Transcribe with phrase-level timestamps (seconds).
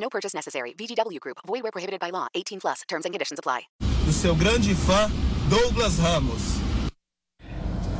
[0.00, 0.74] No purchase necessary.
[0.74, 1.38] VGW Group.
[1.46, 2.28] Void where prohibited by law.
[2.34, 2.82] 18 plus.
[2.88, 3.68] Terms and conditions apply.
[4.04, 5.10] Do seu grande fã,
[5.50, 6.58] Douglas Ramos.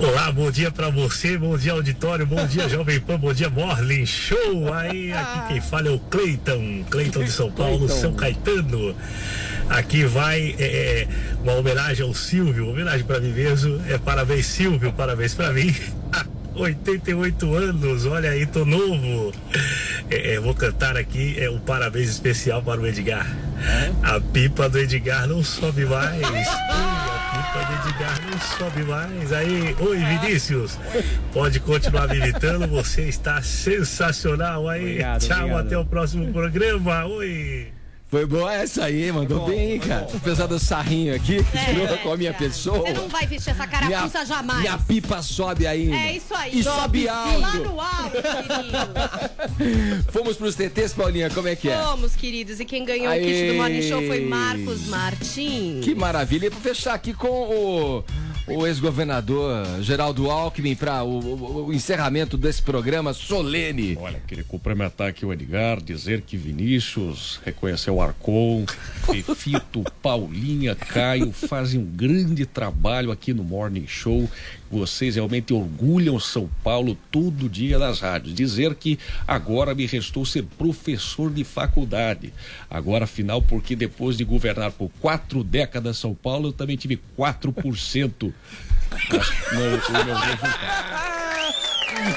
[0.01, 4.07] Olá, bom dia pra você, bom dia auditório, bom dia Jovem Pan, bom dia Morning
[4.07, 4.73] Show.
[4.73, 8.95] Aí, aqui quem fala é o Cleiton, Cleiton de São Paulo, São Caetano.
[9.69, 11.09] Aqui vai é, é,
[11.43, 13.83] uma homenagem ao Silvio, homenagem para mim mesmo.
[13.89, 15.75] É parabéns Silvio, parabéns para mim.
[16.59, 19.33] 88 anos, olha aí, tô novo.
[20.11, 23.27] É, é, vou cantar aqui é um parabéns especial para o Edgar.
[24.03, 26.17] A pipa do Edgar não sobe mais.
[26.17, 29.33] Ui, a pipa do Edgar não sobe mais.
[29.33, 30.79] Aí, oi Vinícius,
[31.33, 34.83] pode continuar militando, você está sensacional aí.
[34.83, 35.67] Obrigado, Tchau, obrigado.
[35.67, 37.05] até o próximo programa.
[37.07, 37.78] Oi.
[38.11, 40.09] Foi boa essa aí, mandou bem, cara.
[40.15, 42.79] Apesar do sarrinho aqui, que É, com a minha pessoa.
[42.79, 44.61] Você não vai vestir essa carapuça jamais.
[44.61, 45.95] minha pipa sobe ainda.
[45.95, 46.59] É isso aí.
[46.59, 47.59] E sobe Lá alto.
[47.59, 50.05] no alto, querido.
[50.11, 51.77] Fomos pros TTs, Paulinha, como é que é?
[51.77, 52.59] Vamos, queridos.
[52.61, 53.21] E quem ganhou Aê.
[53.21, 55.85] o kit do Morning Show foi Marcos Martins.
[55.85, 56.47] Que maravilha.
[56.47, 58.05] E pra fechar aqui com o,
[58.51, 63.97] o ex-governador Geraldo Alckmin para o, o- o encerramento desse programa solene.
[64.01, 68.65] Olha, queria cumprimentar aqui o Edgar, dizer que Vinícius reconheceu o Arcon,
[69.05, 74.29] Fefito, Paulinha, Caio fazem um grande trabalho aqui no Morning Show.
[74.71, 78.35] Vocês realmente orgulham São Paulo todo dia nas rádios.
[78.35, 82.33] Dizer que agora me restou ser professor de faculdade.
[82.71, 88.33] Agora, afinal, porque depois de governar por quatro décadas São Paulo, eu também tive 4%
[89.11, 91.18] nas- no, no meu resultado.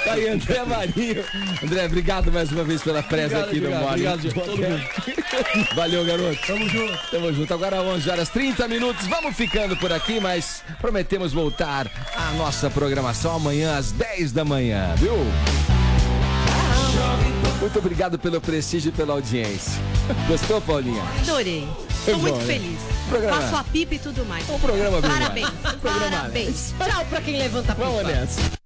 [0.03, 1.23] Tá aí, André Marinho.
[1.63, 4.07] André, obrigado mais uma vez pela presa Obrigado, aqui no obrigado, Morning.
[4.07, 4.33] obrigado, gente.
[4.33, 5.69] Todo mundo.
[5.75, 6.47] Valeu, garoto.
[6.47, 6.97] Tamo junto.
[7.11, 7.53] Tamo junto.
[7.53, 9.07] Agora 11 horas 30 minutos.
[9.07, 14.93] Vamos ficando por aqui, mas prometemos voltar à nossa programação amanhã às 10 da manhã,
[14.97, 15.13] viu?
[17.59, 19.73] Muito obrigado pelo prestígio e pela audiência.
[20.27, 21.03] Gostou, Paulinha?
[21.21, 21.67] Adorei.
[22.07, 22.45] Bom, muito né?
[22.45, 22.79] feliz.
[23.07, 24.49] Programa- Faço a pipa e tudo mais.
[24.49, 25.49] Um programa bem Parabéns.
[25.61, 25.75] mais.
[25.75, 26.73] Programa Parabéns.
[26.79, 27.87] Tchau pra quem levanta a pipa.
[27.87, 28.60] Vamos nessa.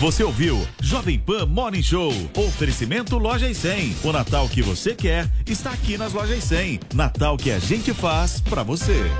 [0.00, 2.12] Você ouviu Jovem Pan Morning Show.
[2.36, 3.96] Oferecimento Lojas 100.
[4.04, 6.78] O Natal que você quer está aqui nas Lojas 100.
[6.94, 9.10] Natal que a gente faz pra você.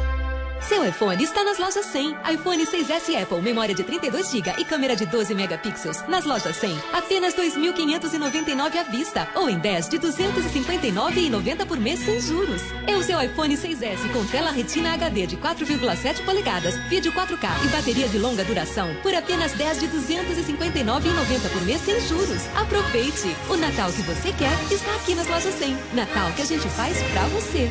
[0.61, 2.17] Seu iPhone está nas lojas 100.
[2.33, 6.07] iPhone 6S Apple, memória de 32 GB e câmera de 12 megapixels.
[6.09, 12.21] Nas lojas 100, apenas 2.599 à vista ou em 10 de 259,90 por mês sem
[12.21, 12.63] juros.
[12.87, 17.69] É o seu iPhone 6S com tela Retina HD de 4,7 polegadas, vídeo 4K e
[17.69, 22.43] bateria de longa duração por apenas 10 de 259,90 por mês sem juros.
[22.57, 23.35] Aproveite!
[23.49, 25.77] O Natal que você quer está aqui nas lojas 100.
[25.95, 27.71] Natal que a gente faz pra você.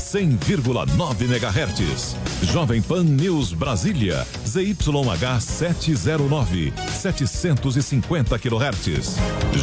[0.11, 2.17] 100,9 MHz.
[2.51, 9.15] Jovem Pan News Brasília, ZYH 709, 750 kHz.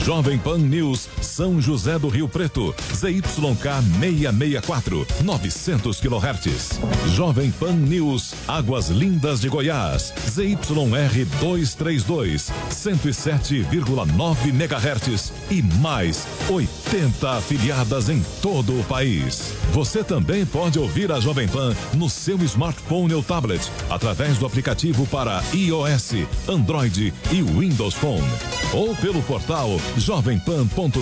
[0.07, 6.81] Jovem Pan News São José do Rio Preto, ZYK 664, 900 kHz.
[7.15, 18.09] Jovem Pan News Águas Lindas de Goiás, ZYR 232, 107,9 MHz e mais 80 afiliadas
[18.09, 19.53] em todo o país.
[19.73, 25.07] Você também pode ouvir a Jovem Pan no seu smartphone ou tablet através do aplicativo
[25.07, 28.29] para iOS, Android e Windows Phone
[28.73, 31.01] ou pelo portal jovempan.com.br.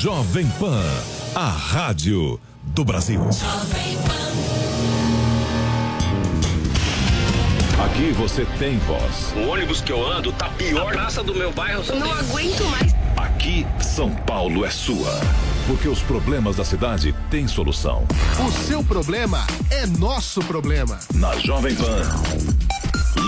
[0.00, 0.82] Jovem Pan,
[1.34, 3.20] a rádio do Brasil.
[7.78, 9.32] Aqui você tem voz.
[9.36, 10.88] O ônibus que eu ando tá pior.
[10.88, 12.94] A praça do meu bairro Não aguento mais.
[13.16, 15.20] Aqui, São Paulo é sua.
[15.68, 18.06] Porque os problemas da cidade têm solução.
[18.42, 20.98] O seu problema é nosso problema.
[21.12, 22.00] Na Jovem Pan.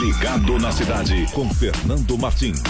[0.00, 2.62] Ligado na cidade com Fernando Martins.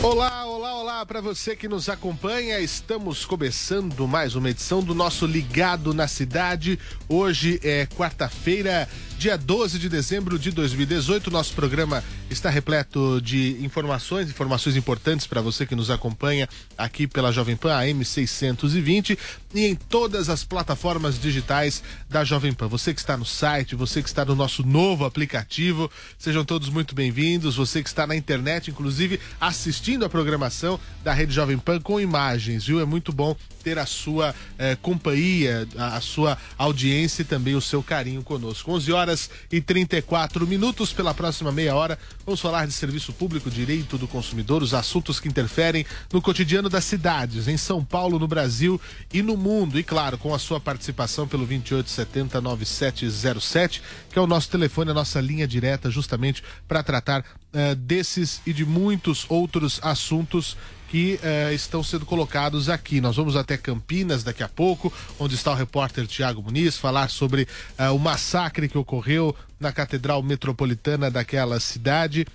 [0.00, 2.60] Olá, olá, olá para você que nos acompanha.
[2.60, 6.78] Estamos começando mais uma edição do nosso Ligado na Cidade.
[7.08, 8.88] Hoje é quarta-feira,
[9.22, 11.30] dia 12 de dezembro de 2018.
[11.30, 17.30] Nosso programa está repleto de informações, informações importantes para você que nos acompanha aqui pela
[17.30, 19.16] Jovem Pan AM 620
[19.54, 22.66] e em todas as plataformas digitais da Jovem Pan.
[22.66, 26.92] Você que está no site, você que está no nosso novo aplicativo, sejam todos muito
[26.92, 27.54] bem-vindos.
[27.54, 32.66] Você que está na internet, inclusive assistindo a programação da Rede Jovem Pan com imagens,
[32.66, 32.80] viu?
[32.80, 37.60] É muito bom ter a sua eh, companhia, a, a sua audiência e também o
[37.60, 38.72] seu carinho conosco.
[38.72, 39.11] 11 horas
[39.50, 41.98] e 34 minutos pela próxima meia hora.
[42.24, 46.84] Vamos falar de serviço público, direito do consumidor, os assuntos que interferem no cotidiano das
[46.84, 48.80] cidades, em São Paulo, no Brasil
[49.12, 49.78] e no mundo.
[49.78, 53.80] E claro, com a sua participação pelo 28709707,
[54.10, 58.52] que é o nosso telefone, a nossa linha direta, justamente para tratar eh, desses e
[58.52, 60.56] de muitos outros assuntos
[60.92, 63.00] que eh, estão sendo colocados aqui.
[63.00, 67.48] Nós vamos até Campinas daqui a pouco, onde está o repórter Tiago Muniz, falar sobre
[67.78, 72.26] eh, o massacre que ocorreu na Catedral Metropolitana daquela cidade.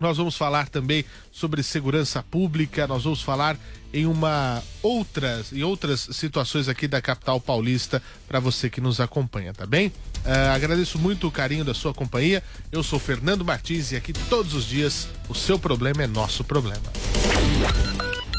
[0.00, 3.58] Nós vamos falar também sobre segurança pública, nós vamos falar
[3.92, 9.52] em uma outras em outras situações aqui da capital paulista para você que nos acompanha,
[9.52, 9.88] tá bem?
[9.88, 12.44] Uh, agradeço muito o carinho da sua companhia.
[12.70, 16.92] Eu sou Fernando Martins e aqui todos os dias o seu problema é nosso problema.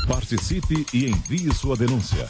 [0.07, 2.29] Participe e envie sua denúncia.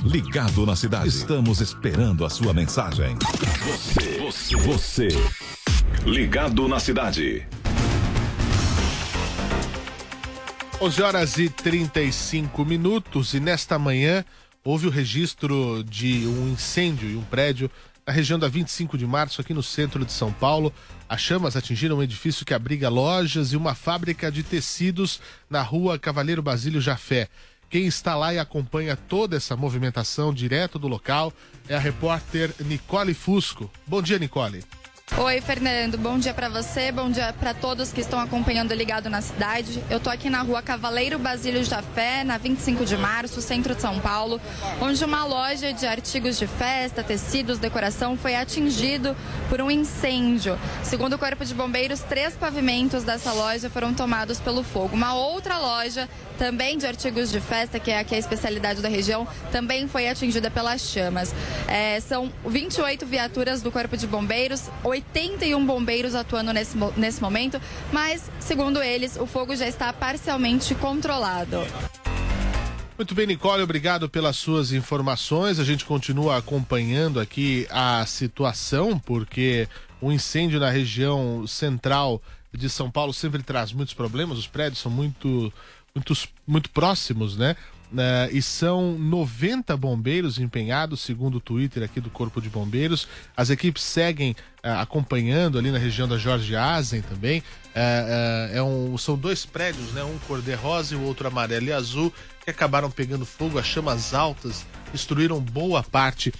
[0.03, 1.09] Ligado na Cidade.
[1.09, 3.15] Estamos esperando a sua mensagem.
[3.63, 5.07] Você, você, você.
[6.03, 7.47] Ligado na cidade.
[10.81, 14.25] 11 horas e 35 minutos e nesta manhã
[14.63, 17.69] houve o registro de um incêndio em um prédio
[18.05, 20.73] na região da 25 de março, aqui no centro de São Paulo.
[21.07, 25.99] As chamas atingiram um edifício que abriga lojas e uma fábrica de tecidos na rua
[25.99, 27.29] Cavaleiro Basílio Jafé.
[27.71, 31.31] Quem está lá e acompanha toda essa movimentação direto do local
[31.69, 33.71] é a repórter Nicole Fusco.
[33.87, 34.61] Bom dia, Nicole.
[35.17, 35.97] Oi, Fernando.
[35.97, 39.83] Bom dia para você, bom dia para todos que estão acompanhando Ligado na Cidade.
[39.89, 43.99] Eu tô aqui na rua Cavaleiro Basílio Jafé, na 25 de março, centro de São
[43.99, 44.39] Paulo,
[44.81, 49.15] onde uma loja de artigos de festa, tecidos, decoração foi atingido
[49.49, 50.57] por um incêndio.
[50.81, 54.95] Segundo o Corpo de Bombeiros, três pavimentos dessa loja foram tomados pelo fogo.
[54.95, 56.09] Uma outra loja,
[56.41, 60.49] também de artigos de festa, que é aqui a especialidade da região, também foi atingida
[60.49, 61.35] pelas chamas.
[61.67, 67.61] É, são 28 viaturas do Corpo de Bombeiros, 81 bombeiros atuando nesse, nesse momento,
[67.93, 71.59] mas, segundo eles, o fogo já está parcialmente controlado.
[72.97, 75.59] Muito bem, Nicole, obrigado pelas suas informações.
[75.59, 79.67] A gente continua acompanhando aqui a situação, porque
[80.01, 82.19] o incêndio na região central
[82.53, 84.37] de São Paulo sempre traz muitos problemas.
[84.37, 85.51] Os prédios são muito,
[85.95, 86.13] muito,
[86.47, 87.55] muito próximos, né?
[87.91, 93.05] Uh, e são 90 bombeiros empenhados, segundo o Twitter aqui do Corpo de Bombeiros.
[93.35, 97.39] As equipes seguem uh, acompanhando ali na região da Jorge Azen também.
[97.39, 100.01] Uh, é um, são dois prédios, né?
[100.05, 102.13] um cor-de-rosa e o outro amarelo e azul,
[102.45, 103.59] que acabaram pegando fogo.
[103.59, 106.33] As chamas altas destruíram boa parte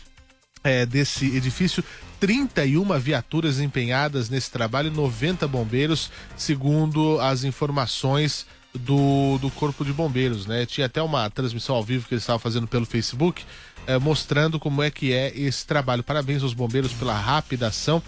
[0.90, 1.84] desse edifício.
[2.20, 10.46] 31 viaturas empenhadas nesse trabalho, 90 bombeiros, segundo as informações do, do Corpo de Bombeiros,
[10.46, 10.66] né?
[10.66, 13.44] Tinha até uma transmissão ao vivo que eles estavam fazendo pelo Facebook,
[13.88, 16.04] eh, mostrando como é que é esse trabalho.
[16.04, 18.02] Parabéns aos bombeiros pela rápida ação.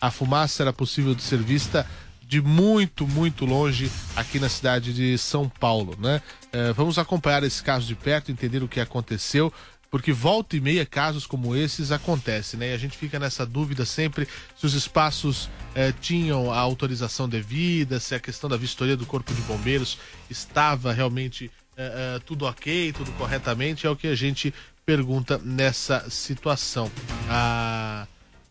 [0.00, 1.86] A fumaça era possível de ser vista
[2.22, 6.20] de muito, muito longe aqui na cidade de São Paulo, né?
[6.52, 9.52] Eh, vamos acompanhar esse caso de perto, entender o que aconteceu
[9.90, 12.70] porque volta e meia casos como esses acontecem, né?
[12.70, 17.98] E a gente fica nessa dúvida sempre se os espaços eh, tinham a autorização devida,
[17.98, 22.92] se a questão da vistoria do Corpo de Bombeiros estava realmente eh, eh, tudo ok,
[22.92, 24.52] tudo corretamente, é o que a gente
[24.84, 26.90] pergunta nessa situação.
[27.28, 28.06] Ah,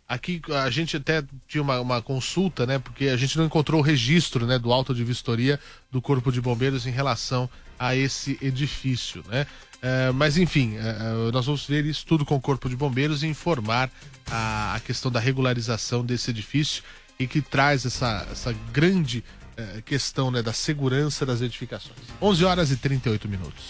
[0.07, 2.79] aqui a gente até tinha uma, uma, consulta, né?
[2.79, 5.59] Porque a gente não encontrou o registro né, do auto de vistoria
[5.91, 9.45] do Corpo de Bombeiros em relação a esse edifício, né?
[9.81, 13.27] É, mas enfim, é, nós vamos ver isso tudo com o Corpo de Bombeiros e
[13.27, 13.91] informar
[14.29, 16.83] a, a questão da regularização desse edifício
[17.19, 19.23] e que traz essa, essa grande
[19.55, 21.97] é, questão né, da segurança das edificações.
[22.21, 23.65] 11 horas e 38 minutos.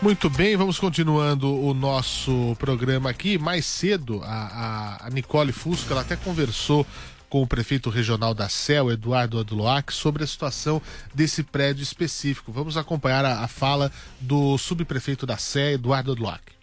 [0.00, 3.38] Muito bem, vamos continuando o nosso programa aqui.
[3.38, 6.86] Mais cedo, a, a, a Nicole Fusco, ela até conversou
[7.28, 10.80] com o prefeito regional da CEL, Eduardo Adloac, sobre a situação
[11.14, 12.52] desse prédio específico.
[12.52, 13.90] Vamos acompanhar a, a fala
[14.20, 16.55] do subprefeito da CEL, Eduardo Adloac.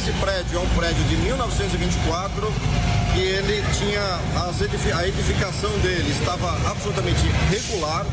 [0.00, 2.52] Esse prédio é um prédio de 1924
[3.16, 4.00] e ele tinha
[4.96, 8.06] a edificação dele estava absolutamente regular.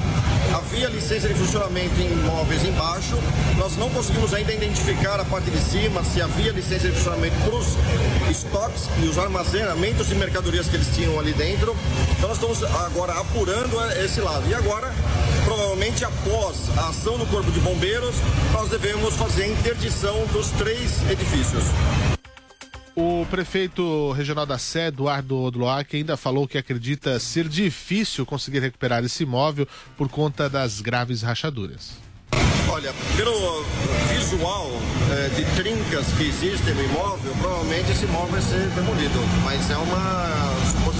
[0.54, 3.18] Havia licença de funcionamento em imóveis embaixo.
[3.56, 7.56] Nós não conseguimos ainda identificar a parte de cima se havia licença de funcionamento para
[7.56, 7.68] os
[8.30, 11.74] estoques e os armazenamentos de mercadorias que eles tinham ali dentro.
[12.18, 14.44] Então nós estamos agora apurando esse lado.
[14.50, 14.94] E agora,
[15.46, 18.16] provavelmente após a ação do Corpo de Bombeiros,
[18.52, 21.64] nós devemos fazer a interdição dos três edifícios.
[22.96, 29.04] O prefeito regional da Sé, Eduardo Odloac, ainda falou que acredita ser difícil conseguir recuperar
[29.04, 31.92] esse imóvel por conta das graves rachaduras.
[32.70, 33.64] Olha, pelo
[34.10, 34.70] visual
[35.12, 39.78] eh, de trincas que existem no imóvel, provavelmente esse imóvel vai ser demolido, mas é
[39.78, 40.97] uma suposição.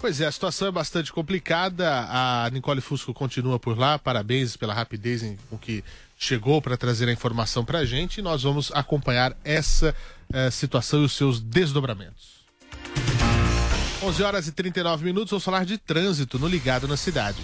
[0.00, 2.06] Pois é, a situação é bastante complicada.
[2.08, 3.98] A Nicole Fusco continua por lá.
[3.98, 5.82] Parabéns pela rapidez em, com que
[6.16, 8.18] chegou para trazer a informação para a gente.
[8.18, 9.94] E nós vamos acompanhar essa
[10.32, 12.38] eh, situação e os seus desdobramentos.
[14.00, 15.30] 11 horas e 39 minutos.
[15.30, 17.42] Vamos falar de trânsito no Ligado na Cidade.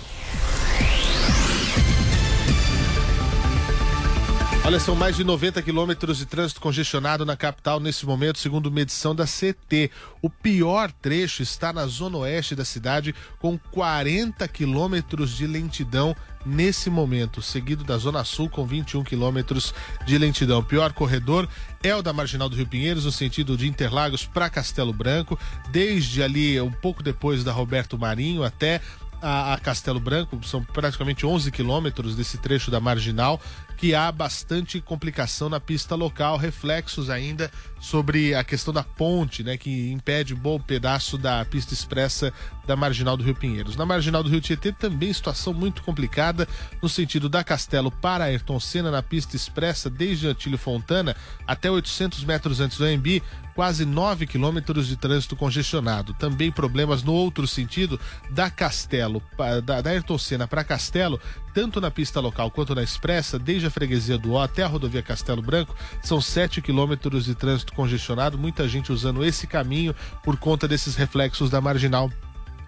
[4.66, 9.14] Olha, são mais de 90 quilômetros de trânsito congestionado na capital nesse momento, segundo medição
[9.14, 9.90] da CT.
[10.23, 16.16] O pior trecho está na zona oeste da cidade, com 40 quilômetros de lentidão
[16.47, 19.75] nesse momento, seguido da zona sul com 21 quilômetros
[20.06, 20.61] de lentidão.
[20.61, 21.47] O pior corredor
[21.83, 26.23] é o da Marginal do Rio Pinheiros, no sentido de Interlagos para Castelo Branco, desde
[26.23, 28.80] ali um pouco depois da Roberto Marinho até
[29.25, 33.40] a, Castelo Branco, são praticamente 11 quilômetros desse trecho da marginal,
[33.85, 39.59] que há bastante complicação na pista local, reflexos ainda sobre a questão da ponte, né,
[39.59, 42.33] que impede um bom pedaço da pista expressa
[42.67, 43.76] da marginal do Rio Pinheiros.
[43.76, 46.49] Na marginal do Rio Tietê também situação muito complicada
[46.81, 51.14] no sentido da Castelo para Ayrton Senna na pista expressa desde Antílio Fontana
[51.47, 53.23] até 800 metros antes do AMB,
[53.55, 56.14] quase 9 quilômetros de trânsito congestionado.
[56.14, 58.00] Também problemas no outro sentido
[58.31, 59.23] da Castelo,
[59.62, 61.21] da, da Ayrton Senna para Castelo,
[61.54, 65.02] tanto na pista local quanto na expressa, desde a freguesia do O até a rodovia
[65.02, 69.94] Castelo Branco, são 7 quilômetros de trânsito congestionado, muita gente usando esse caminho
[70.25, 72.11] por conta desses reflexos da marginal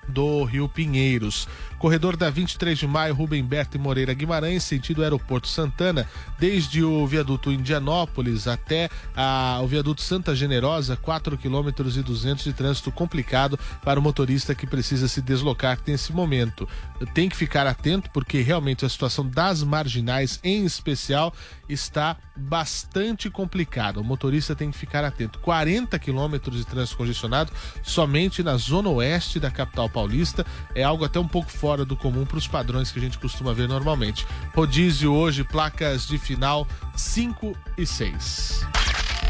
[0.08, 1.48] do Rio Pinheiros.
[1.78, 7.06] Corredor da 23 de maio, Rubem Berto e Moreira Guimarães, sentido Aeroporto Santana, desde o
[7.06, 13.58] viaduto Indianópolis até a- o viaduto Santa Generosa, 4 km e 200 de trânsito complicado
[13.84, 16.68] para o motorista que precisa se deslocar nesse momento.
[17.12, 21.32] Tem que ficar atento porque realmente a situação das marginais, em especial,
[21.68, 24.00] está bastante complicada.
[24.00, 25.38] O motorista tem que ficar atento.
[25.40, 27.52] 40 quilômetros de trânsito congestionado
[27.82, 30.44] somente na zona oeste da capital paulista.
[30.74, 33.52] É algo até um pouco fora do comum para os padrões que a gente costuma
[33.52, 34.24] ver normalmente.
[34.54, 38.64] Rodízio hoje, placas de final 5 e 6.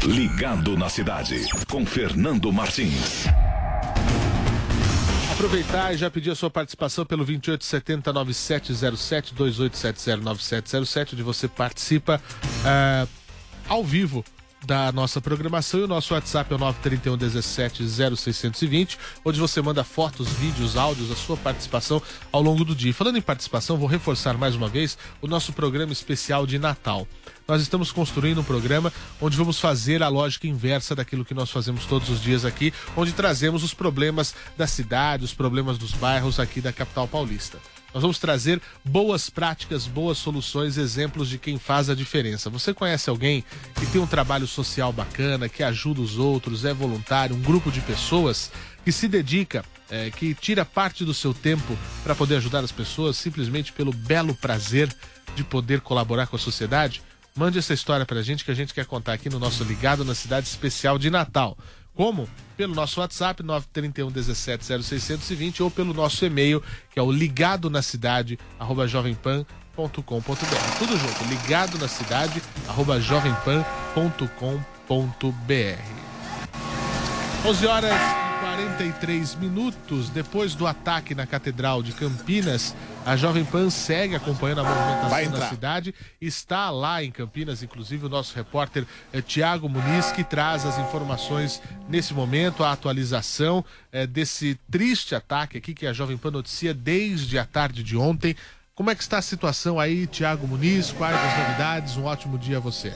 [0.03, 3.25] Ligado na cidade, com Fernando Martins.
[5.31, 12.21] Aproveitar e já pedir a sua participação pelo 2870 9707 2870 9707, onde você participa
[12.63, 13.07] ah,
[13.67, 14.23] ao vivo
[14.67, 17.83] da nossa programação e o nosso WhatsApp é o 931 17
[18.17, 22.01] 0620, onde você manda fotos, vídeos, áudios, a sua participação
[22.33, 22.93] ao longo do dia.
[22.93, 27.07] Falando em participação, vou reforçar mais uma vez o nosso programa especial de Natal.
[27.47, 31.85] Nós estamos construindo um programa onde vamos fazer a lógica inversa daquilo que nós fazemos
[31.85, 36.59] todos os dias aqui, onde trazemos os problemas da cidade, os problemas dos bairros aqui
[36.59, 37.57] da capital paulista.
[37.97, 42.47] Nós vamos trazer boas práticas, boas soluções, exemplos de quem faz a diferença.
[42.47, 47.35] Você conhece alguém que tem um trabalho social bacana, que ajuda os outros, é voluntário,
[47.35, 48.51] um grupo de pessoas
[48.85, 53.17] que se dedica, eh, que tira parte do seu tempo para poder ajudar as pessoas
[53.17, 54.95] simplesmente pelo belo prazer
[55.35, 57.01] de poder colaborar com a sociedade?
[57.35, 60.13] Mande essa história pra gente que a gente quer contar aqui no nosso Ligado na
[60.13, 61.57] Cidade Especial de Natal.
[61.97, 62.29] Como?
[62.55, 67.81] Pelo nosso WhatsApp 931 17 0620 ou pelo nosso e-mail, que é o ligado na
[67.81, 70.77] cidade, arroba jovempan.com.br.
[70.77, 73.67] Tudo junto, ligado na cidade, arroba jovempan.com.br.
[77.47, 78.26] 11 horas
[78.57, 84.63] 43 minutos depois do ataque na Catedral de Campinas, a Jovem Pan segue acompanhando a
[84.63, 85.93] movimentação na cidade.
[86.19, 88.83] Está lá em Campinas, inclusive o nosso repórter
[89.13, 95.59] eh, Tiago Muniz, que traz as informações nesse momento, a atualização eh, desse triste ataque
[95.59, 98.35] aqui que a Jovem Pan noticia desde a tarde de ontem
[98.73, 100.91] Como é que está a situação aí, Tiago Muniz?
[100.91, 101.95] Quais as novidades?
[101.95, 102.91] Um ótimo dia a você.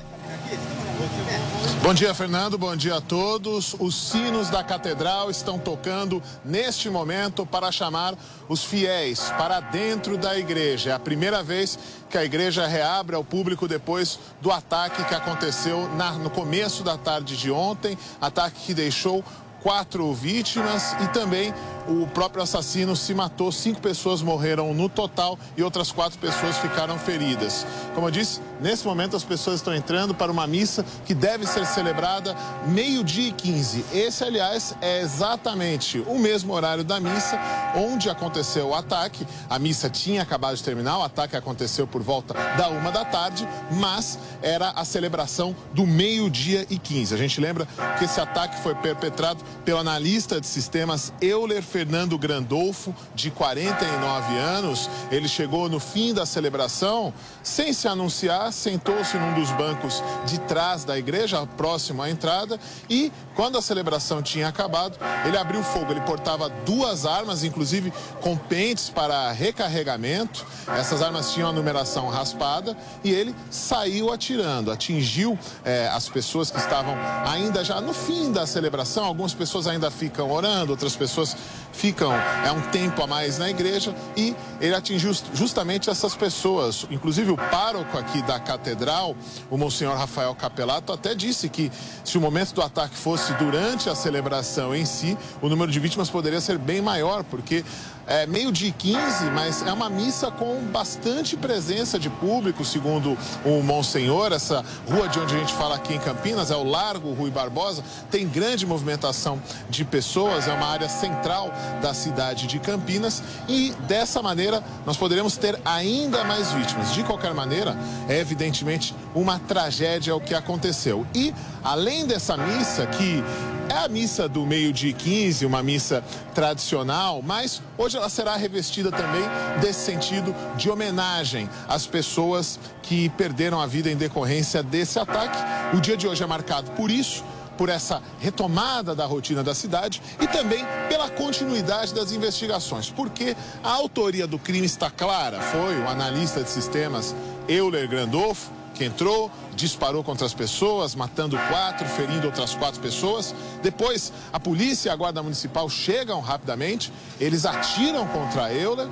[1.84, 2.58] Bom dia, Fernando.
[2.58, 3.76] Bom dia a todos.
[3.80, 8.14] Os sinos da catedral estão tocando neste momento para chamar
[8.48, 10.92] os fiéis para dentro da igreja.
[10.92, 11.80] É a primeira vez
[12.10, 16.98] que a igreja reabre ao público depois do ataque que aconteceu na, no começo da
[16.98, 19.24] tarde de ontem ataque que deixou
[19.62, 21.54] quatro vítimas e também
[21.88, 23.52] o próprio assassino se matou.
[23.52, 27.66] Cinco pessoas morreram no total e outras quatro pessoas ficaram feridas.
[27.94, 31.66] Como eu disse, nesse momento as pessoas estão entrando para uma missa que deve ser
[31.66, 32.36] celebrada
[32.68, 33.86] meio-dia e 15.
[33.94, 37.40] Esse, aliás, é exatamente o mesmo horário da missa
[37.76, 39.26] onde aconteceu o ataque.
[39.50, 43.48] A missa tinha acabado de terminar, o ataque aconteceu por volta da uma da tarde,
[43.72, 47.14] mas era a celebração do meio-dia e 15.
[47.14, 52.94] A gente lembra que esse ataque foi perpetrado pelo analista de sistemas Euler Fernando Grandolfo,
[53.16, 54.90] de 49 anos.
[55.10, 60.84] Ele chegou no fim da celebração, sem se anunciar, sentou-se num dos bancos de trás
[60.84, 62.60] da igreja, próximo à entrada,
[62.90, 65.92] e quando a celebração tinha acabado, ele abriu fogo.
[65.92, 70.46] Ele portava duas armas, inclusive com pentes para recarregamento.
[70.68, 76.58] Essas armas tinham a numeração raspada e ele saiu atirando, atingiu eh, as pessoas que
[76.58, 79.06] estavam ainda já no fim da celebração.
[79.06, 81.36] Algumas pessoas ainda ficam orando, outras pessoas
[81.72, 86.86] ficam é um tempo a mais na igreja e ele atingiu justamente essas pessoas.
[86.90, 89.16] Inclusive o pároco aqui da catedral,
[89.50, 91.72] o Monsenhor Rafael Capelato, até disse que
[92.04, 96.10] se o momento do ataque fosse durante a celebração em si, o número de vítimas
[96.10, 97.64] poderia ser bem maior, porque
[98.12, 103.64] é meio de 15, mas é uma missa com bastante presença de público, segundo o
[103.64, 104.34] Monsenhor.
[104.34, 107.82] Essa rua de onde a gente fala aqui em Campinas é o Largo Rui Barbosa,
[108.10, 114.22] tem grande movimentação de pessoas, é uma área central da cidade de Campinas e dessa
[114.22, 116.94] maneira nós poderemos ter ainda mais vítimas.
[116.94, 117.78] De qualquer maneira,
[118.10, 121.08] é evidentemente uma tragédia o que aconteceu.
[121.16, 123.24] E além dessa missa que
[123.72, 126.04] é a missa do meio-dia 15, uma missa
[126.36, 129.24] tradicional, mas hoje ela será revestida também
[129.62, 135.38] desse sentido de homenagem às pessoas que perderam a vida em decorrência desse ataque.
[135.74, 137.24] O dia de hoje é marcado por isso
[137.58, 143.72] por essa retomada da rotina da cidade e também pela continuidade das investigações, porque a
[143.72, 145.40] autoria do crime está clara.
[145.40, 147.16] Foi o analista de sistemas
[147.48, 153.36] Euler Grandolfo que entrou, disparou contra as pessoas, matando quatro, ferindo outras quatro pessoas.
[153.62, 158.88] Depois, a polícia e a guarda municipal chegam rapidamente, eles atiram contra Euler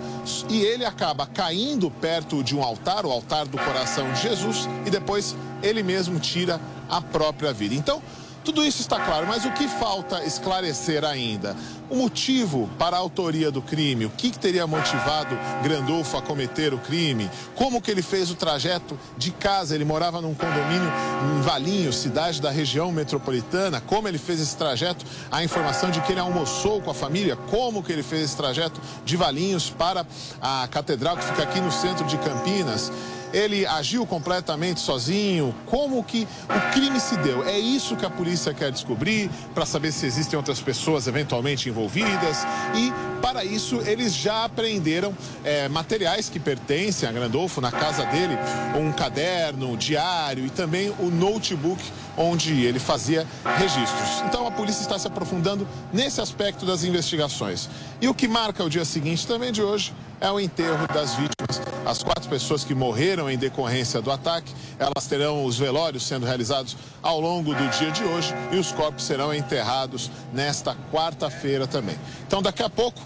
[0.49, 4.89] e ele acaba caindo perto de um altar, o altar do coração de Jesus, e
[4.89, 7.75] depois ele mesmo tira a própria vida.
[7.75, 8.01] Então,
[8.43, 11.55] tudo isso está claro, mas o que falta esclarecer ainda?
[11.89, 16.73] O motivo para a autoria do crime, o que, que teria motivado Grandolfo a cometer
[16.73, 20.91] o crime, como que ele fez o trajeto de casa, ele morava num condomínio
[21.37, 26.11] em Valinhos, cidade da região metropolitana, como ele fez esse trajeto, a informação de que
[26.11, 30.05] ele almoçou com a família, como que ele fez esse trajeto de Valinhos para
[30.41, 32.91] a catedral que fica aqui no centro de Campinas
[33.33, 35.53] ele agiu completamente sozinho?
[35.65, 37.43] Como que o crime se deu?
[37.47, 42.45] É isso que a polícia quer descobrir, para saber se existem outras pessoas eventualmente envolvidas.
[42.75, 48.37] E, para isso, eles já apreenderam é, materiais que pertencem a Grandolfo na casa dele:
[48.75, 51.81] um caderno, um diário e também o notebook
[52.17, 53.25] onde ele fazia
[53.57, 54.21] registros.
[54.27, 57.69] Então, a polícia está se aprofundando nesse aspecto das investigações.
[58.01, 61.61] E o que marca o dia seguinte também de hoje é o enterro das vítimas.
[61.85, 66.77] As quatro pessoas que morreram em decorrência do ataque, elas terão os velórios sendo realizados
[67.01, 71.97] ao longo do dia de hoje e os corpos serão enterrados nesta quarta-feira também.
[72.27, 73.01] Então, daqui a pouco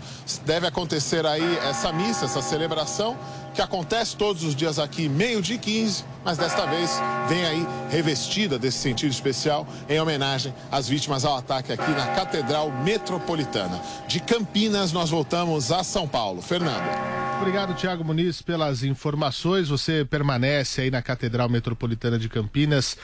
[0.45, 3.17] deve acontecer aí essa missa, essa celebração
[3.53, 8.57] que acontece todos os dias aqui, meio de 15, mas desta vez vem aí revestida
[8.57, 13.79] desse sentido especial em homenagem às vítimas ao ataque aqui na Catedral Metropolitana.
[14.07, 16.41] De Campinas, nós voltamos a São Paulo.
[16.41, 17.23] Fernando.
[17.43, 19.67] Obrigado, Tiago Muniz, pelas informações.
[19.67, 22.97] Você permanece aí na Catedral Metropolitana de Campinas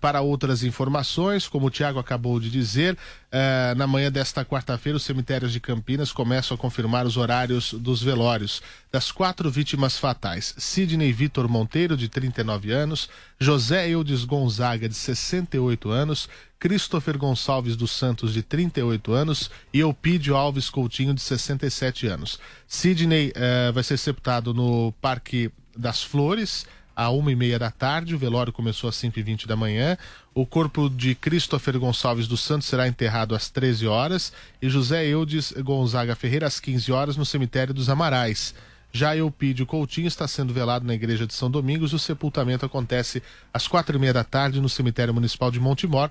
[0.00, 1.48] para outras informações.
[1.48, 2.96] Como o Tiago acabou de dizer,
[3.36, 8.00] eh, na manhã desta quarta-feira, os cemitérios de Campinas começam a confirmar os horários dos
[8.00, 13.10] velórios das quatro vítimas fatais: Sidney Vitor Monteiro, de 39 anos,
[13.40, 16.28] José Eudes Gonzaga, de 68 anos,
[16.60, 22.38] Christopher Gonçalves dos Santos, de 38 anos, e Eupídio Alves Coutinho, de 67 anos.
[22.68, 28.14] Sidney eh, vai ser sepultado no Parque das Flores, à uma e meia da tarde.
[28.14, 29.96] O velório começou às 5 e 20 da manhã.
[30.34, 35.52] O corpo de Christopher Gonçalves dos Santos será enterrado às 13 horas e José Eudes
[35.52, 38.54] Gonzaga Ferreira às 15 horas no cemitério dos Amarais.
[38.92, 41.92] Já Eupídio Coutinho está sendo velado na igreja de São Domingos.
[41.92, 46.10] O sepultamento acontece às quatro e meia da tarde no cemitério municipal de Montemor.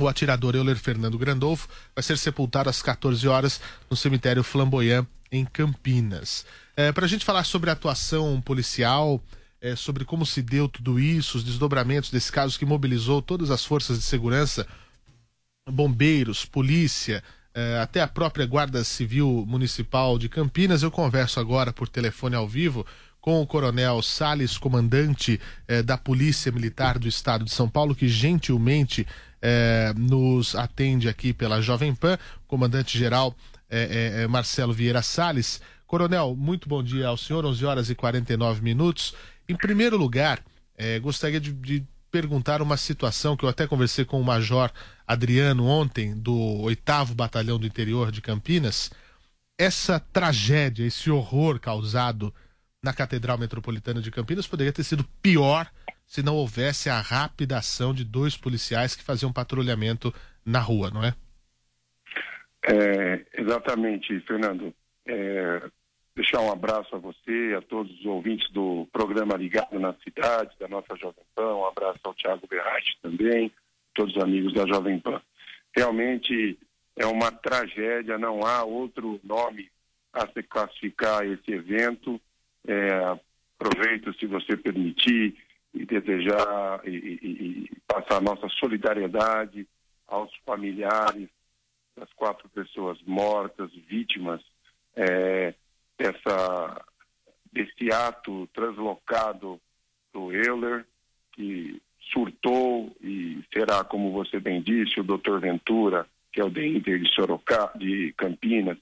[0.00, 5.44] O atirador Euler Fernando Grandolfo vai ser sepultado às 14 horas no cemitério Flamboyant, em
[5.44, 6.44] Campinas.
[6.76, 9.22] É, Para a gente falar sobre a atuação policial,
[9.60, 13.64] é, sobre como se deu tudo isso, os desdobramentos desse caso que mobilizou todas as
[13.64, 14.66] forças de segurança,
[15.68, 17.22] bombeiros, polícia,
[17.54, 20.82] eh, até a própria Guarda Civil Municipal de Campinas.
[20.82, 22.86] Eu converso agora por telefone ao vivo
[23.20, 28.08] com o Coronel Sales, comandante eh, da Polícia Militar do Estado de São Paulo, que
[28.08, 29.06] gentilmente
[29.42, 33.34] eh, nos atende aqui pela Jovem Pan, comandante-geral
[33.68, 35.60] eh, Marcelo Vieira Sales.
[35.86, 39.14] Coronel, muito bom dia ao senhor, 11 horas e 49 minutos.
[39.50, 40.40] Em primeiro lugar,
[40.78, 44.70] eh, gostaria de, de perguntar uma situação que eu até conversei com o Major
[45.04, 48.92] Adriano ontem, do 8 Batalhão do Interior de Campinas.
[49.58, 52.32] Essa tragédia, esse horror causado
[52.80, 55.68] na Catedral Metropolitana de Campinas poderia ter sido pior
[56.06, 60.14] se não houvesse a rápida ação de dois policiais que faziam patrulhamento
[60.46, 61.12] na rua, não é?
[62.62, 64.72] É, exatamente, Fernando.
[65.04, 65.68] É,
[66.20, 70.68] deixar um abraço a você, a todos os ouvintes do programa Ligado na Cidade, da
[70.68, 73.50] nossa Jovem Pan, um abraço ao Thiago Berratti também,
[73.94, 75.22] todos os amigos da Jovem Pan.
[75.74, 76.58] Realmente
[76.94, 79.70] é uma tragédia, não há outro nome
[80.12, 82.20] a se classificar esse evento.
[82.68, 83.16] É,
[83.58, 85.34] aproveito, se você permitir,
[85.72, 89.66] e desejar e, e, e passar nossa solidariedade
[90.06, 91.28] aos familiares
[91.96, 94.42] das quatro pessoas mortas, vítimas
[94.96, 95.54] é,
[96.00, 96.82] dessa,
[97.52, 99.60] desse ato translocado
[100.14, 100.86] do Euler,
[101.32, 106.98] que surtou e será, como você bem disse, o doutor Ventura, que é o DINTER
[106.98, 108.78] de Sorocaba, de Campinas,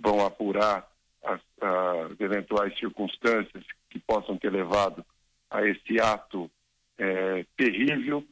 [0.00, 0.88] vão apurar
[1.22, 5.04] as, as eventuais circunstâncias que possam ter levado
[5.50, 6.50] a esse ato
[6.96, 8.24] é, terrível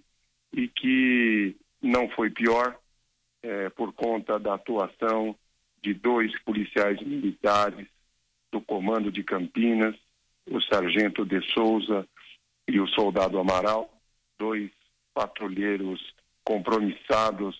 [0.53, 2.76] e que não foi pior
[3.42, 5.37] é, por conta da atuação
[5.83, 7.87] de dois policiais militares
[8.50, 9.94] do Comando de Campinas,
[10.46, 12.06] o Sargento de Souza
[12.66, 13.90] e o Soldado Amaral,
[14.38, 14.70] dois
[15.14, 16.00] patrulheiros
[16.44, 17.56] compromissados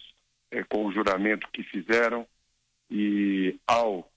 [0.51, 2.27] é, com o juramento que fizeram
[2.91, 4.11] e ao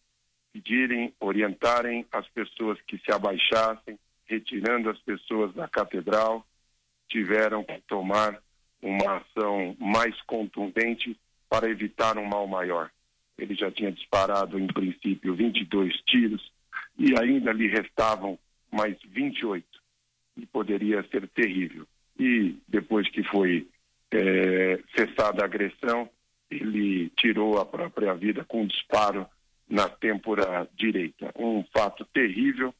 [0.51, 6.45] pedirem, orientarem as pessoas que se abaixassem, retirando as pessoas da catedral,
[7.09, 8.41] tiveram que tomar
[8.81, 11.17] uma ação mais contundente
[11.49, 12.91] para evitar um mal maior.
[13.37, 16.52] Ele já tinha disparado, em princípio, 22 tiros
[16.97, 18.37] e ainda lhe restavam
[18.71, 19.65] mais 28
[20.37, 21.85] e poderia ser terrível.
[22.19, 23.67] E depois que foi
[24.11, 26.09] é, cessada a agressão,
[26.49, 29.27] ele tirou a própria vida com um disparo
[29.67, 31.31] na têmpora direita.
[31.35, 32.73] Um fato terrível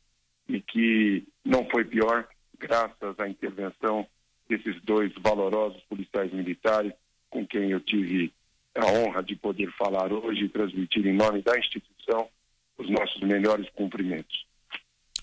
[0.48, 2.28] e que não foi pior
[2.60, 4.06] graças à intervenção
[4.48, 6.94] desses dois valorosos policiais militares
[7.30, 8.32] com quem eu tive
[8.76, 12.30] a honra de poder falar hoje e transmitir em nome da instituição
[12.78, 14.46] os nossos melhores cumprimentos.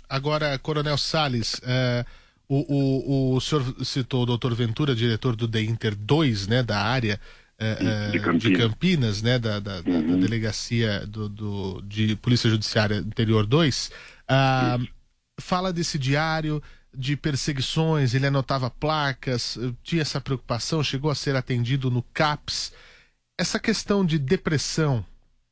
[0.09, 2.05] Agora, Coronel Salles, é,
[2.49, 7.21] o, o, o senhor citou o doutor Ventura, diretor do DEINTER 2, né, da área
[7.59, 8.43] é, de, é, Campinas.
[8.43, 13.91] de Campinas, né, da, da, da- da delegacia do, do- de Polícia Judiciária Interior 2,
[14.29, 14.79] ah,
[15.41, 21.37] fala desse diário de perseguições, ele anotava placas, eh, tinha essa preocupação, chegou a ser
[21.37, 22.73] atendido no CAPS.
[23.39, 25.05] Essa questão de depressão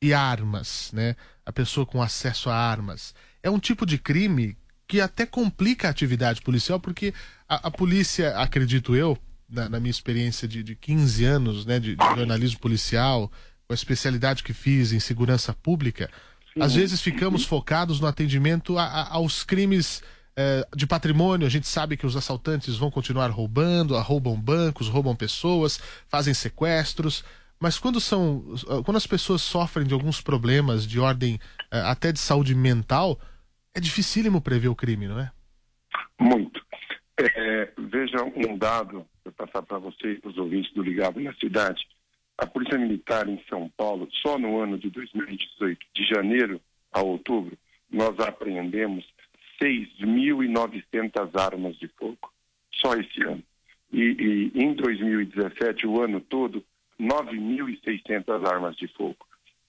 [0.03, 1.15] e armas, né?
[1.49, 4.55] A pessoa com acesso a armas, é um tipo de crime
[4.87, 7.15] que até complica a atividade policial, porque
[7.49, 9.17] a, a polícia, acredito eu,
[9.49, 13.33] na, na minha experiência de, de 15 anos né, de, de jornalismo policial,
[13.67, 16.11] com a especialidade que fiz em segurança pública,
[16.61, 20.03] às vezes ficamos focados no atendimento a- a- aos crimes
[20.37, 21.47] eh, de patrimônio.
[21.47, 27.25] A gente sabe que os assaltantes vão continuar roubando, roubam bancos, roubam pessoas, fazem sequestros.
[27.61, 28.45] Mas quando são,
[28.85, 31.39] quando as pessoas sofrem de alguns problemas de ordem
[31.73, 33.19] eh, até de saúde mental,
[33.75, 35.31] é dificílimo prever o crime, não é?
[36.21, 36.65] Muito.
[37.19, 41.87] É, veja um dado, para passar para você para os ouvintes do Ligado na Cidade.
[42.37, 46.61] A Polícia Militar em São Paulo, só no ano de 2018, de janeiro
[46.93, 47.59] a outubro,
[47.91, 49.05] nós apreendemos
[49.61, 52.33] 6.900 armas de fogo.
[52.75, 53.43] Só esse ano.
[53.93, 56.65] E, e em 2017, o ano todo,
[57.01, 59.27] 9.600 armas de fogo.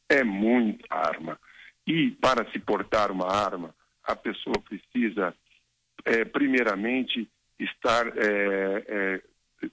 [0.08, 1.40] É muita arma.
[1.86, 5.34] E para se portar uma arma, a pessoa precisa
[6.06, 9.22] é, primeiramente, estar é, é,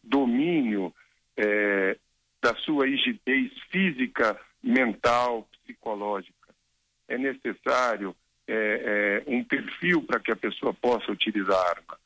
[0.03, 0.93] domínio
[1.37, 1.97] é,
[2.43, 6.35] da sua rigidez física, mental, psicológica.
[7.09, 8.15] É necessário
[8.47, 11.99] é, é, um perfil para que a pessoa possa utilizar a arma.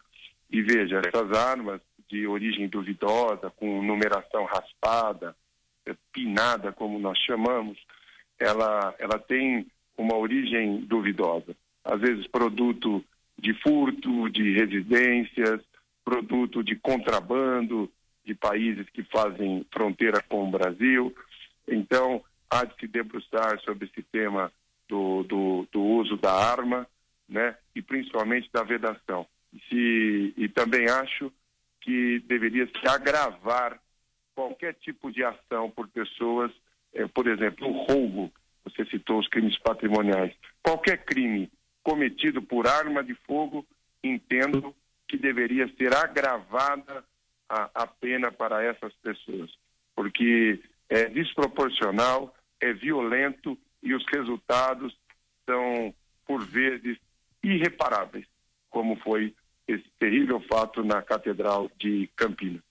[0.50, 5.34] E veja, essas armas de origem duvidosa, com numeração raspada,
[6.12, 7.78] pinada, como nós chamamos,
[8.38, 9.66] ela, ela tem
[9.96, 11.54] uma origem duvidosa.
[11.84, 13.04] Às vezes, produto
[13.38, 15.60] de furto, de residências,
[16.04, 17.90] produto de contrabando
[18.24, 21.14] de países que fazem fronteira com o Brasil.
[21.66, 24.52] Então, há de se debruçar sobre esse tema
[24.88, 26.86] do, do, do uso da arma,
[27.28, 27.56] né?
[27.74, 29.26] E principalmente da vedação.
[29.68, 31.32] Se, e também acho
[31.80, 33.80] que deveria se agravar
[34.34, 36.50] qualquer tipo de ação por pessoas,
[36.94, 38.32] eh, por exemplo, o roubo,
[38.64, 40.34] você citou os crimes patrimoniais.
[40.62, 41.50] Qualquer crime
[41.82, 43.66] cometido por arma de fogo,
[44.02, 44.74] entendo
[45.08, 47.04] que deveria ser agravada
[47.48, 49.50] a, a pena para essas pessoas,
[49.94, 54.96] porque é desproporcional, é violento e os resultados
[55.48, 55.92] são,
[56.26, 56.98] por vezes,
[57.42, 58.26] irreparáveis,
[58.68, 59.34] como foi
[59.66, 62.62] esse terrível fato na Catedral de Campinas.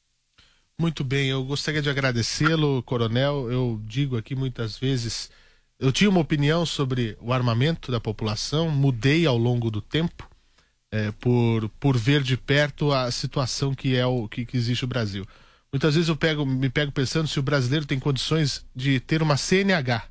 [0.79, 3.51] Muito bem, eu gostaria de agradecê-lo, coronel.
[3.51, 5.29] Eu digo aqui muitas vezes,
[5.77, 10.25] eu tinha uma opinião sobre o armamento da população, mudei ao longo do tempo,
[10.89, 14.87] é, por, por ver de perto a situação que é o que, que existe no
[14.87, 15.27] Brasil.
[15.69, 19.35] Muitas vezes eu pego, me pego pensando se o brasileiro tem condições de ter uma
[19.35, 20.03] CNH,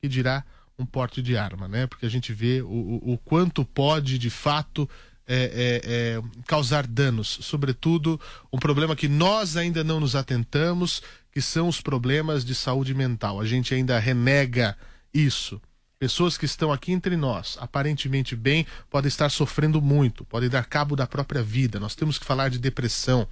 [0.00, 0.42] que dirá
[0.78, 1.86] um porte de arma, né?
[1.86, 4.88] Porque a gente vê o, o, o quanto pode, de fato,
[5.26, 7.38] é, é, é, causar danos.
[7.42, 8.20] Sobretudo,
[8.52, 13.40] um problema que nós ainda não nos atentamos, que são os problemas de saúde mental.
[13.40, 14.76] A gente ainda renega
[15.12, 15.60] isso.
[15.98, 20.94] Pessoas que estão aqui entre nós, aparentemente bem, podem estar sofrendo muito, podem dar cabo
[20.94, 21.80] da própria vida.
[21.80, 23.26] Nós temos que falar de depressão.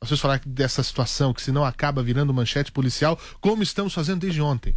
[0.00, 3.94] Nós temos que falar dessa situação, que se não acaba virando manchete policial, como estamos
[3.94, 4.74] fazendo desde ontem.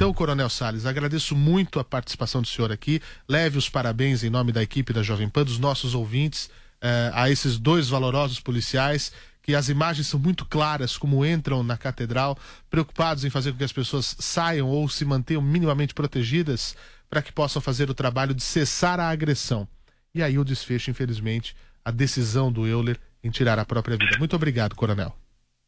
[0.00, 3.02] Então, Coronel Salles, agradeço muito a participação do senhor aqui.
[3.28, 7.28] Leve os parabéns em nome da equipe da Jovem Pan, dos nossos ouvintes, eh, a
[7.28, 12.38] esses dois valorosos policiais, que as imagens são muito claras, como entram na catedral,
[12.70, 16.74] preocupados em fazer com que as pessoas saiam ou se mantenham minimamente protegidas
[17.10, 19.68] para que possam fazer o trabalho de cessar a agressão.
[20.14, 24.16] E aí o desfecho, infelizmente, a decisão do Euler em tirar a própria vida.
[24.18, 25.14] Muito obrigado, Coronel.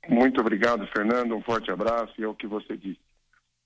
[0.08, 1.36] Muito obrigado, Fernando.
[1.36, 3.12] Um forte abraço e é o que você disse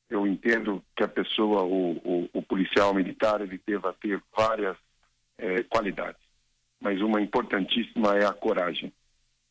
[0.09, 4.77] eu entendo que a pessoa, o, o, o policial militar, ele deva ter várias
[5.39, 6.21] é, qualidades,
[6.81, 8.93] mas uma importantíssima é a coragem,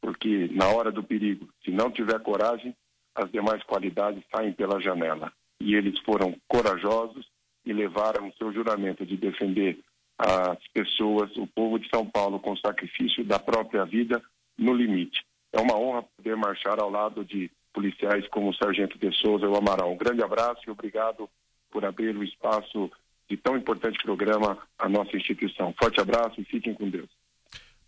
[0.01, 2.75] porque na hora do perigo, se não tiver coragem,
[3.15, 5.31] as demais qualidades saem pela janela.
[5.59, 7.25] E eles foram corajosos
[7.65, 9.79] e levaram o seu juramento de defender
[10.17, 14.21] as pessoas, o povo de São Paulo, com sacrifício da própria vida
[14.57, 15.25] no limite.
[15.51, 19.49] É uma honra poder marchar ao lado de policiais como o Sargento de Souza e
[19.49, 19.91] o Amaral.
[19.91, 21.29] Um grande abraço e obrigado
[21.69, 22.89] por abrir o espaço
[23.29, 25.75] de tão importante programa à nossa instituição.
[25.77, 27.09] Forte abraço e fiquem com Deus.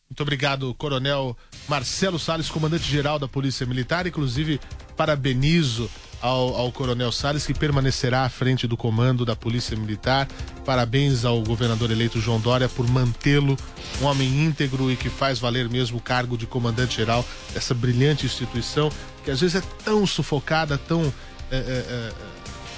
[0.09, 1.35] Muito obrigado, Coronel
[1.67, 4.07] Marcelo Salles, comandante-geral da Polícia Militar.
[4.07, 4.59] Inclusive,
[4.95, 5.89] parabenizo
[6.21, 10.27] ao, ao, Coronel Salles, que permanecerá à frente do comando da Polícia Militar.
[10.65, 13.57] Parabéns ao governador eleito João Dória por mantê-lo
[14.01, 18.89] um homem íntegro e que faz valer mesmo o cargo de comandante-geral dessa brilhante instituição,
[19.27, 21.13] que às vezes é tão sufocada, tão.
[21.51, 22.11] É, é, é,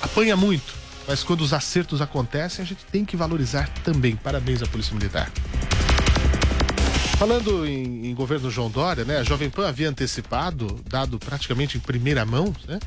[0.02, 0.74] apanha muito.
[1.08, 4.16] Mas quando os acertos acontecem, a gente tem que valorizar também.
[4.16, 5.32] Parabéns à Polícia Militar.
[7.20, 9.20] Falando em, em, governo João Dória, né?
[9.20, 12.80] A Jovem Pan havia antecipado, dado praticamente em primeira mão, né?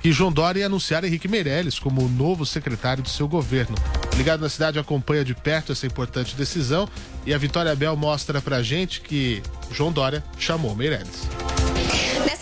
[0.00, 3.74] que João Dória ia anunciar Henrique Meirelles como o novo secretário do seu governo.
[4.16, 6.88] Ligado na cidade acompanha de perto essa importante decisão
[7.26, 11.26] e a Vitória Bel mostra pra gente que João Dória chamou Meirelles.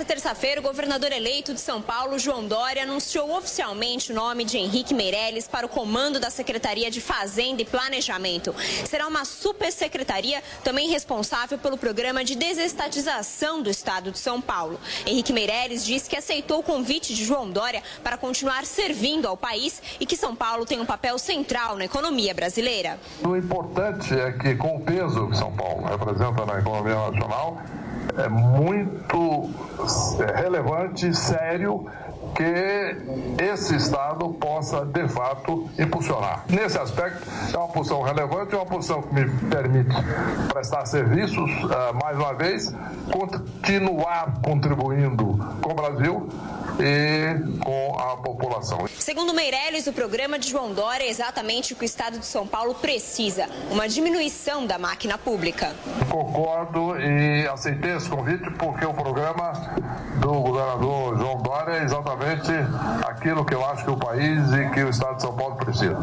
[0.07, 4.95] Terça-feira, o governador eleito de São Paulo, João Dória, anunciou oficialmente o nome de Henrique
[4.95, 8.55] Meirelles para o comando da Secretaria de Fazenda e Planejamento.
[8.85, 14.79] Será uma supersecretaria também responsável pelo programa de desestatização do estado de São Paulo.
[15.05, 19.83] Henrique Meirelles disse que aceitou o convite de João Dória para continuar servindo ao país
[19.99, 22.97] e que São Paulo tem um papel central na economia brasileira.
[23.25, 27.61] O importante é que, com o peso que São Paulo representa na economia nacional,
[28.29, 29.51] muito
[30.21, 31.87] é, relevante, sério,
[32.37, 36.45] que esse Estado possa, de fato, impulsionar.
[36.49, 39.95] Nesse aspecto, é uma posição relevante, é uma posição que me permite
[40.53, 42.75] prestar serviços, uh, mais uma vez,
[43.11, 46.29] continuar contribuindo com o Brasil,
[46.81, 48.87] e com a população.
[48.99, 52.47] Segundo Meirelles, o programa de João Dória é exatamente o que o Estado de São
[52.47, 55.75] Paulo precisa: uma diminuição da máquina pública.
[56.11, 59.53] Concordo e aceitei esse convite porque o programa
[60.21, 62.26] do governador João Dória é exatamente
[63.07, 65.97] aquilo que eu acho que o país e que o Estado de São Paulo precisa.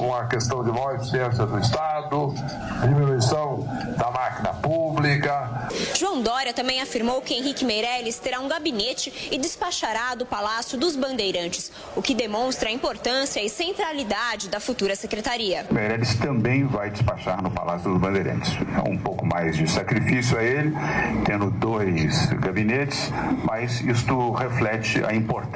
[0.00, 2.34] Uma questão de maior eficiência do Estado,
[2.82, 5.68] diminuição da máquina pública.
[5.98, 10.96] João Dória também afirmou que Henrique Meirelles terá um gabinete e despachará do Palácio dos
[10.96, 15.66] Bandeirantes, o que demonstra a importância e centralidade da futura secretaria.
[15.70, 18.56] Meirelles também vai despachar no Palácio dos Bandeirantes.
[18.76, 20.74] É um pouco mais de sacrifício a ele,
[21.24, 23.10] tendo dois gabinetes,
[23.44, 25.49] mas isto reflete a importância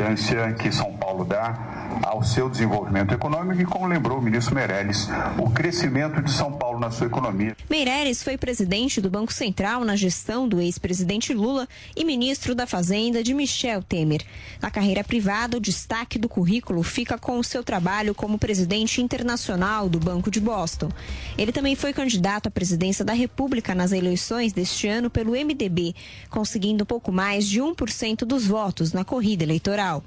[0.59, 5.48] que São Paulo dá ao seu desenvolvimento econômico e, como lembrou o ministro Meirelles, o
[5.50, 7.56] crescimento de São Paulo na sua economia.
[7.68, 13.22] Meirelles foi presidente do Banco Central na gestão do ex-presidente Lula e ministro da Fazenda
[13.22, 14.22] de Michel Temer.
[14.60, 19.88] Na carreira privada, o destaque do currículo fica com o seu trabalho como presidente internacional
[19.88, 20.90] do Banco de Boston.
[21.38, 25.94] Ele também foi candidato à presidência da República nas eleições deste ano pelo MDB,
[26.28, 30.04] conseguindo pouco mais de 1% dos votos na corrida eleitoral.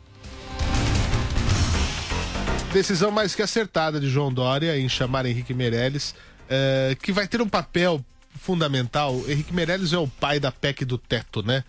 [2.73, 6.13] Decisão mais que acertada de João Dória em chamar Henrique Meirelles,
[6.49, 8.03] eh, que vai ter um papel
[8.35, 9.15] fundamental.
[9.27, 11.63] Henrique Meirelles é o pai da PEC do teto, né?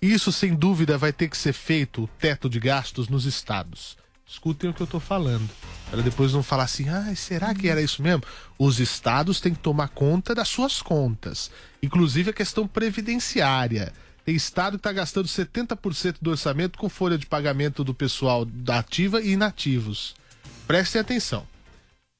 [0.00, 3.96] Isso, sem dúvida, vai ter que ser feito, o teto de gastos, nos estados.
[4.26, 5.48] Escutem o que eu estou falando.
[5.90, 8.22] Para depois não falar assim, ah, será que era isso mesmo?
[8.58, 11.50] Os estados têm que tomar conta das suas contas.
[11.82, 13.92] Inclusive a questão previdenciária.
[14.24, 18.78] Tem estado que está gastando 70% do orçamento com folha de pagamento do pessoal da
[18.78, 20.14] ativa e inativos.
[20.72, 21.46] Prestem atenção.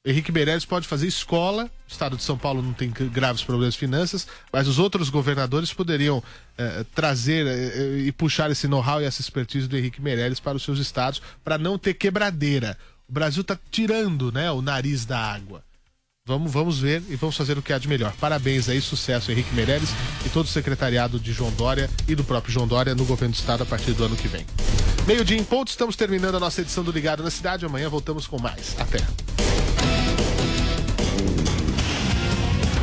[0.05, 3.81] Henrique Meirelles pode fazer escola, o estado de São Paulo não tem graves problemas de
[3.81, 6.23] finanças, mas os outros governadores poderiam
[6.59, 10.63] eh, trazer eh, e puxar esse know-how e essa expertise do Henrique Meirelles para os
[10.63, 12.77] seus estados, para não ter quebradeira.
[13.09, 15.65] O Brasil está tirando né, o nariz da água.
[16.27, 18.13] Vamos, vamos ver e vamos fazer o que há de melhor.
[18.21, 19.89] Parabéns aí, sucesso Henrique Meirelles
[20.27, 23.39] e todo o secretariado de João Dória e do próprio João Dória no governo do
[23.39, 24.45] estado a partir do ano que vem.
[25.07, 27.67] Meio dia em ponto, estamos terminando a nossa edição do Ligado na Cidade.
[27.67, 28.77] Amanhã voltamos com mais.
[28.79, 28.99] Até.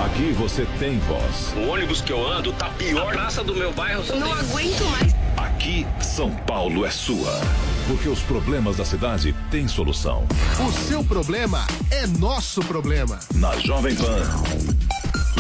[0.04, 1.54] Aqui você tem voz.
[1.56, 3.08] O ônibus que eu ando tá pior.
[3.08, 4.04] A praça do meu bairro.
[4.06, 5.16] Eu não aguento mais.
[5.38, 7.40] Aqui, São Paulo é sua.
[7.88, 10.28] Porque os problemas da cidade têm solução.
[10.60, 13.18] O seu problema é nosso problema.
[13.34, 14.24] Na Jovem Pan.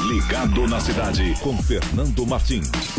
[0.07, 2.98] Ligado na cidade com Fernando Martins.